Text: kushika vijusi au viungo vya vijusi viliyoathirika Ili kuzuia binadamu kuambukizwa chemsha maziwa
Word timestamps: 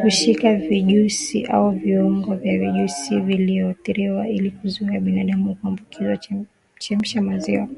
kushika 0.00 0.54
vijusi 0.54 1.44
au 1.46 1.70
viungo 1.70 2.34
vya 2.34 2.58
vijusi 2.58 3.20
viliyoathirika 3.20 4.28
Ili 4.28 4.50
kuzuia 4.50 5.00
binadamu 5.00 5.54
kuambukizwa 5.54 6.18
chemsha 6.78 7.20
maziwa 7.22 7.68